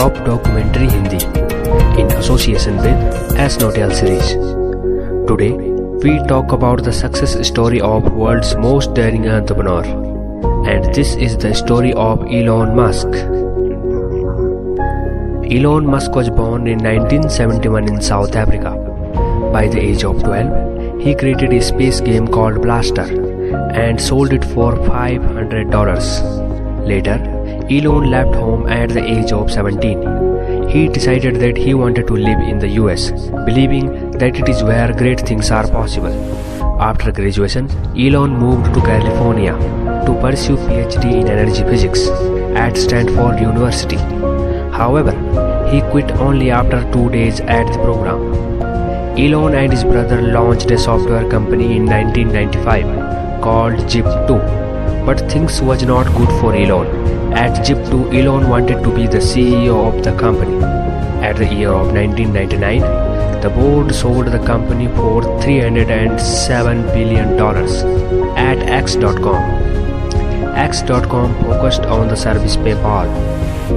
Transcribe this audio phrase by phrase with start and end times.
[0.00, 1.18] Top Documentary Hindi
[2.00, 4.28] in association with S Notel series.
[5.28, 5.52] Today,
[6.04, 9.84] we talk about the success story of world's most daring entrepreneur.
[10.66, 13.08] And this is the story of Elon Musk.
[15.56, 18.70] Elon Musk was born in 1971 in South Africa.
[19.52, 23.10] By the age of 12, he created a space game called Blastar
[23.74, 26.86] and sold it for $500.
[26.86, 27.39] Later,
[27.70, 30.68] Elon left home at the age of 17.
[30.70, 33.12] He decided that he wanted to live in the US,
[33.48, 36.16] believing that it is where great things are possible.
[36.80, 39.52] After graduation, Elon moved to California
[40.06, 42.08] to pursue PhD in energy physics
[42.56, 43.98] at Stanford University.
[44.76, 45.14] However,
[45.70, 48.32] he quit only after two days at the program.
[49.16, 54.69] Elon and his brother launched a software company in 1995 called Zip2.
[55.06, 56.86] But things was not good for Elon.
[57.32, 60.62] At Zip2, Elon wanted to be the CEO of the company.
[61.22, 62.80] At the year of 1999,
[63.42, 67.38] the board sold the company for $307 billion
[68.36, 69.70] at X.com.
[70.56, 73.08] X.com focused on the service PayPal.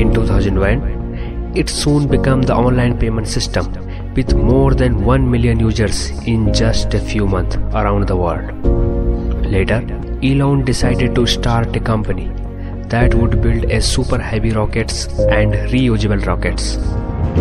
[0.00, 3.70] In 2001, it soon became the online payment system
[4.14, 8.50] with more than 1 million users in just a few months around the world.
[9.46, 9.80] Later,
[10.24, 12.30] Elon decided to start a company
[12.90, 15.06] that would build a super heavy rockets
[15.38, 16.76] and reusable rockets.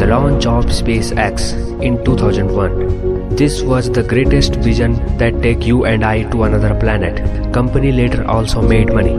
[0.00, 3.36] The launch of SpaceX in 2001.
[3.36, 7.52] This was the greatest vision that take you and I to another planet.
[7.52, 9.14] Company later also made money.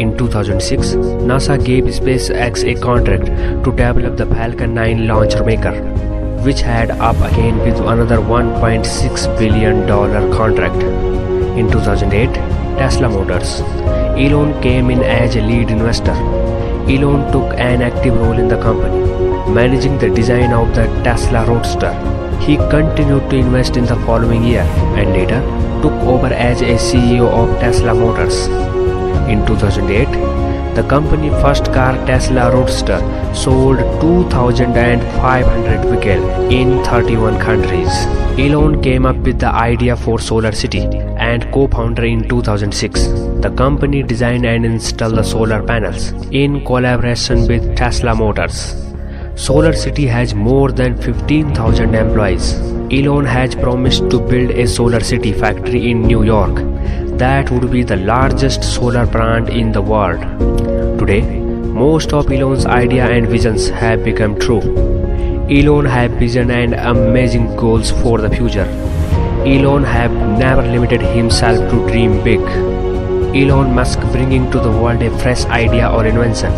[0.00, 0.94] In 2006,
[1.28, 3.26] NASA gave SpaceX a contract
[3.64, 5.74] to develop the Falcon 9 launcher maker,
[6.42, 9.86] which had up again with another $1.6 billion
[10.32, 11.21] contract.
[11.56, 12.32] In 2008,
[12.78, 13.60] Tesla Motors.
[14.16, 16.14] Elon came in as a lead investor.
[16.88, 19.00] Elon took an active role in the company,
[19.52, 21.92] managing the design of the Tesla Roadster.
[22.40, 24.62] He continued to invest in the following year
[24.96, 25.40] and later
[25.82, 28.46] took over as a CEO of Tesla Motors.
[29.28, 30.08] In 2008,
[30.74, 32.98] the company first car Tesla Roadster
[33.34, 37.90] sold 2,500 vehicles in 31 countries.
[38.38, 40.80] Elon came up with the idea for Solar City
[41.28, 43.06] and co-founder in 2006.
[43.42, 48.74] The company designed and installed the solar panels in collaboration with Tesla Motors.
[49.34, 52.54] Solar City has more than 15,000 employees.
[52.90, 56.60] Elon has promised to build a Solar City factory in New York
[57.22, 60.22] that would be the largest solar plant in the world.
[60.98, 61.20] Today,
[61.82, 64.62] most of Elon's ideas and visions have become true.
[65.58, 68.66] Elon have vision and amazing goals for the future.
[69.52, 70.10] Elon have
[70.40, 72.40] never limited himself to dream big.
[73.42, 76.52] Elon Musk bringing to the world a fresh idea or invention.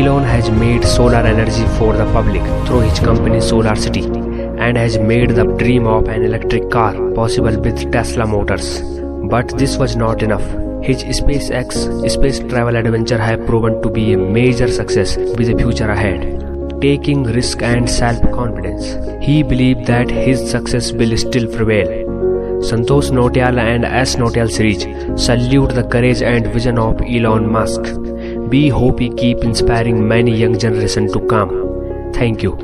[0.00, 4.04] Elon has made solar energy for the public through his company Solar City
[4.66, 6.92] and has made the dream of an electric car
[7.22, 8.95] possible with Tesla Motors.
[9.28, 10.44] But this was not enough.
[10.82, 15.90] His SpaceX space travel adventure have proven to be a major success with a future
[15.90, 16.42] ahead.
[16.80, 21.88] Taking risk and self-confidence, he believed that his success will still prevail.
[22.68, 24.82] Santosh Notial and S Notial series
[25.20, 27.82] salute the courage and vision of Elon Musk.
[28.50, 32.12] We hope he keep inspiring many young generation to come.
[32.14, 32.54] Thank you.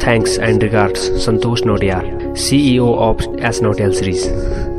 [0.00, 2.02] Thanks and regards, Santosh Notial,
[2.32, 4.71] CEO of S Notial series.